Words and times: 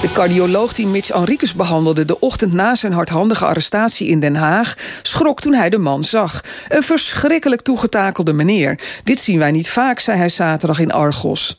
De 0.00 0.12
cardioloog 0.12 0.72
die 0.72 0.86
Mitch 0.86 1.10
Enriquez 1.10 1.52
behandelde 1.52 2.04
de 2.04 2.20
ochtend 2.20 2.52
na 2.52 2.74
zijn 2.74 2.92
hardhandige 2.92 3.46
arrestatie 3.46 4.08
in 4.08 4.20
Den 4.20 4.34
Haag 4.34 4.76
schrok 5.02 5.40
toen 5.40 5.54
hij 5.54 5.70
de 5.70 5.78
man 5.78 6.04
zag. 6.04 6.44
Een 6.68 6.82
verschrikkelijk 6.82 7.60
toegetakelde 7.60 8.32
meneer. 8.32 8.80
Dit 9.04 9.18
zien 9.18 9.38
wij 9.38 9.50
niet 9.50 9.70
vaak, 9.70 9.98
zei 9.98 10.18
hij 10.18 10.28
zaterdag 10.28 10.78
in 10.78 10.92
Argos. 10.92 11.58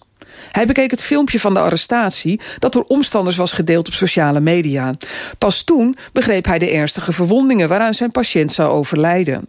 Hij 0.52 0.66
bekeek 0.66 0.92
het 0.92 1.04
filmpje 1.04 1.40
van 1.40 1.54
de 1.54 1.60
arrestatie 1.60 2.40
dat 2.60 2.74
door 2.74 2.86
omstanders 2.88 3.36
was 3.36 3.54
gedeeld 3.54 3.88
op 3.88 3.94
sociale 3.94 4.40
media. 4.40 4.96
Pas 5.38 5.64
toen 5.64 5.98
begreep 6.14 6.46
hij 6.46 6.60
de 6.60 6.70
ernstige 6.70 7.12
verwondingen 7.12 7.70
waaraan 7.70 7.94
zijn 7.94 8.12
patiënt 8.12 8.52
zou 8.52 8.70
overlijden. 8.70 9.48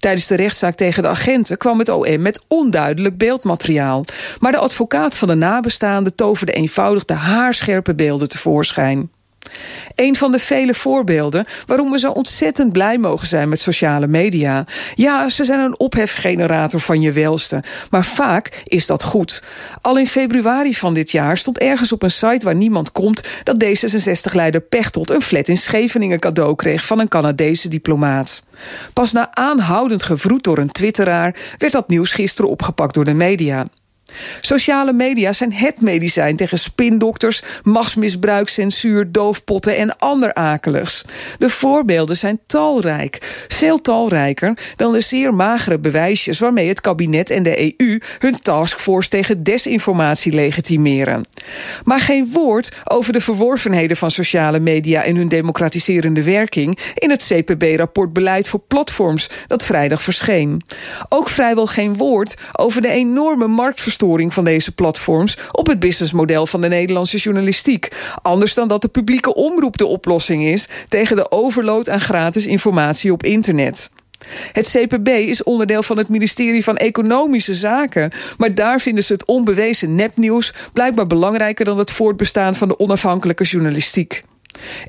Tijdens 0.00 0.26
de 0.26 0.34
rechtszaak 0.34 0.74
tegen 0.74 1.02
de 1.02 1.08
agenten 1.08 1.58
kwam 1.58 1.78
het 1.78 1.88
OM 1.88 2.22
met 2.22 2.44
onduidelijk 2.48 3.18
beeldmateriaal. 3.18 4.04
Maar 4.38 4.52
de 4.52 4.58
advocaat 4.58 5.16
van 5.16 5.28
de 5.28 5.34
nabestaanden 5.34 6.14
toverde 6.14 6.52
eenvoudig 6.52 7.04
de 7.04 7.14
haarscherpe 7.14 7.94
beelden 7.94 8.28
tevoorschijn. 8.28 9.10
Een 9.94 10.16
van 10.16 10.32
de 10.32 10.38
vele 10.38 10.74
voorbeelden 10.74 11.44
waarom 11.66 11.90
we 11.90 11.98
zo 11.98 12.10
ontzettend 12.10 12.72
blij 12.72 12.98
mogen 12.98 13.26
zijn 13.26 13.48
met 13.48 13.60
sociale 13.60 14.06
media. 14.06 14.64
Ja, 14.94 15.28
ze 15.28 15.44
zijn 15.44 15.60
een 15.60 15.78
ophefgenerator 15.78 16.80
van 16.80 17.00
je 17.00 17.12
welste, 17.12 17.62
maar 17.90 18.04
vaak 18.04 18.62
is 18.64 18.86
dat 18.86 19.02
goed. 19.02 19.42
Al 19.80 19.98
in 19.98 20.06
februari 20.06 20.74
van 20.74 20.94
dit 20.94 21.10
jaar 21.10 21.38
stond 21.38 21.58
ergens 21.58 21.92
op 21.92 22.02
een 22.02 22.10
site 22.10 22.44
waar 22.44 22.54
niemand 22.54 22.92
komt 22.92 23.22
dat 23.44 23.64
D66-leider 23.64 24.60
Pechtold 24.60 25.10
een 25.10 25.22
flat 25.22 25.48
in 25.48 25.56
Scheveningen 25.56 26.18
cadeau 26.18 26.54
kreeg 26.54 26.84
van 26.84 26.98
een 26.98 27.08
Canadese 27.08 27.68
diplomaat. 27.68 28.42
Pas 28.92 29.12
na 29.12 29.34
aanhoudend 29.34 30.02
gevroed 30.02 30.44
door 30.44 30.58
een 30.58 30.70
twitteraar 30.70 31.36
werd 31.58 31.72
dat 31.72 31.88
nieuws 31.88 32.12
gisteren 32.12 32.50
opgepakt 32.50 32.94
door 32.94 33.04
de 33.04 33.14
media. 33.14 33.66
Sociale 34.40 34.92
media 34.92 35.32
zijn 35.32 35.52
het 35.52 35.80
medicijn 35.80 36.36
tegen 36.36 36.58
spindokters, 36.58 37.42
machtsmisbruik, 37.62 38.48
censuur, 38.48 39.12
doofpotten 39.12 39.76
en 39.76 39.98
ander 39.98 40.34
akeligs. 40.34 41.04
De 41.38 41.50
voorbeelden 41.50 42.16
zijn 42.16 42.40
talrijk, 42.46 43.44
veel 43.48 43.80
talrijker 43.80 44.58
dan 44.76 44.92
de 44.92 45.00
zeer 45.00 45.34
magere 45.34 45.78
bewijsjes 45.78 46.38
waarmee 46.38 46.68
het 46.68 46.80
kabinet 46.80 47.30
en 47.30 47.42
de 47.42 47.80
EU 47.80 48.00
hun 48.18 48.40
taskforce 48.40 49.08
tegen 49.08 49.42
desinformatie 49.42 50.32
legitimeren. 50.32 51.24
Maar 51.84 52.00
geen 52.00 52.30
woord 52.32 52.76
over 52.84 53.12
de 53.12 53.20
verworvenheden 53.20 53.96
van 53.96 54.10
sociale 54.10 54.60
media 54.60 55.02
en 55.02 55.16
hun 55.16 55.28
democratiserende 55.28 56.22
werking 56.22 56.78
in 56.94 57.10
het 57.10 57.26
CPB-rapport 57.26 58.12
Beleid 58.12 58.48
voor 58.48 58.60
Platforms 58.60 59.30
dat 59.46 59.64
vrijdag 59.64 60.02
verscheen. 60.02 60.62
Ook 61.08 61.28
vrijwel 61.28 61.66
geen 61.66 61.96
woord 61.96 62.36
over 62.52 62.82
de 62.82 62.90
enorme 62.90 63.46
marktverstoring 64.00 64.34
van 64.34 64.44
deze 64.44 64.72
platforms 64.72 65.38
op 65.52 65.66
het 65.66 65.78
businessmodel 65.78 66.46
van 66.46 66.60
de 66.60 66.68
Nederlandse 66.68 67.16
journalistiek. 67.16 67.88
Anders 68.22 68.54
dan 68.54 68.68
dat 68.68 68.82
de 68.82 68.88
publieke 68.88 69.34
omroep 69.34 69.78
de 69.78 69.86
oplossing 69.86 70.44
is 70.44 70.68
tegen 70.88 71.16
de 71.16 71.30
overload 71.30 71.88
aan 71.88 72.00
gratis 72.00 72.46
informatie 72.46 73.12
op 73.12 73.22
internet. 73.22 73.90
Het 74.52 74.70
CPB 74.70 75.08
is 75.08 75.42
onderdeel 75.42 75.82
van 75.82 75.98
het 75.98 76.08
ministerie 76.08 76.64
van 76.64 76.76
Economische 76.76 77.54
Zaken. 77.54 78.10
Maar 78.36 78.54
daar 78.54 78.80
vinden 78.80 79.04
ze 79.04 79.12
het 79.12 79.24
onbewezen 79.24 79.94
nepnieuws 79.94 80.54
blijkbaar 80.72 81.06
belangrijker 81.06 81.64
dan 81.64 81.78
het 81.78 81.90
voortbestaan 81.90 82.54
van 82.54 82.68
de 82.68 82.78
onafhankelijke 82.78 83.44
journalistiek. 83.44 84.22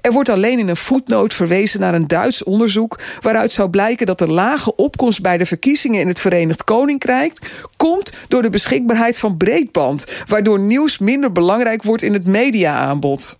Er 0.01 0.11
wordt 0.11 0.29
alleen 0.29 0.59
in 0.59 0.67
een 0.67 0.77
voetnoot 0.77 1.33
verwezen 1.33 1.79
naar 1.79 1.93
een 1.93 2.07
Duits 2.07 2.43
onderzoek 2.43 2.99
waaruit 3.21 3.51
zou 3.51 3.69
blijken 3.69 4.05
dat 4.05 4.19
de 4.19 4.27
lage 4.27 4.75
opkomst 4.75 5.21
bij 5.21 5.37
de 5.37 5.45
verkiezingen 5.45 6.01
in 6.01 6.07
het 6.07 6.19
Verenigd 6.19 6.63
Koninkrijk 6.63 7.37
komt 7.77 8.13
door 8.27 8.41
de 8.41 8.49
beschikbaarheid 8.49 9.17
van 9.17 9.37
breedband, 9.37 10.05
waardoor 10.27 10.59
nieuws 10.59 10.97
minder 10.97 11.31
belangrijk 11.31 11.83
wordt 11.83 12.01
in 12.01 12.13
het 12.13 12.25
mediaaanbod. 12.25 13.39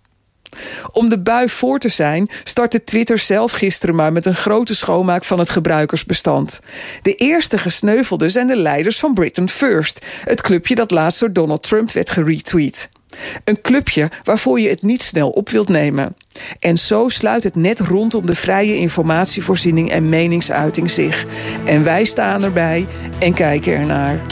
Om 0.92 1.08
de 1.08 1.18
bui 1.18 1.48
voor 1.48 1.78
te 1.78 1.88
zijn, 1.88 2.30
startte 2.44 2.84
Twitter 2.84 3.18
zelf 3.18 3.52
gisteren 3.52 3.94
maar 3.94 4.12
met 4.12 4.26
een 4.26 4.34
grote 4.34 4.74
schoonmaak 4.74 5.24
van 5.24 5.38
het 5.38 5.50
gebruikersbestand. 5.50 6.60
De 7.02 7.14
eerste 7.14 7.58
gesneuvelden 7.58 8.30
zijn 8.30 8.46
de 8.46 8.56
leiders 8.56 8.98
van 8.98 9.14
Britain 9.14 9.48
First, 9.48 10.06
het 10.24 10.42
clubje 10.42 10.74
dat 10.74 10.90
laatst 10.90 11.20
door 11.20 11.32
Donald 11.32 11.62
Trump 11.62 11.90
werd 11.90 12.10
geretweet. 12.10 12.90
Een 13.44 13.60
clubje 13.60 14.10
waarvoor 14.24 14.60
je 14.60 14.68
het 14.68 14.82
niet 14.82 15.02
snel 15.02 15.30
op 15.30 15.48
wilt 15.48 15.68
nemen. 15.68 16.16
En 16.60 16.76
zo 16.76 17.08
sluit 17.08 17.42
het 17.42 17.54
net 17.54 17.80
rondom 17.80 18.26
de 18.26 18.34
vrije 18.34 18.76
informatievoorziening 18.76 19.90
en 19.90 20.08
meningsuiting 20.08 20.90
zich. 20.90 21.26
En 21.64 21.84
wij 21.84 22.04
staan 22.04 22.44
erbij 22.44 22.86
en 23.18 23.34
kijken 23.34 23.72
ernaar. 23.72 24.31